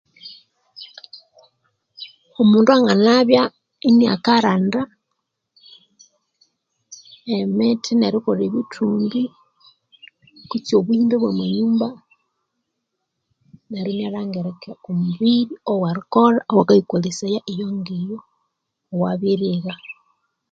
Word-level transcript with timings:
Omundu 2.41 2.69
anganabya 2.73 3.41
inya 3.89 4.13
karanda 4.25 4.81
emithi 7.37 7.91
nerikolha 7.95 8.43
ebithumbi 8.49 9.21
kutse 10.49 10.71
obuhimbe 10.79 11.15
bwamanyumba 11.19 11.87
neryo 13.69 13.91
inyalhangirika 13.93 14.69
oko 14.75 14.89
mubiri 14.99 15.53
owerikolha 15.71 16.41
owa 16.51 16.63
kayikolesaya 16.69 17.39
eyo 17.51 17.67
ngiyo 17.77 18.17
owa 18.93 19.11
biryigha. 19.21 19.73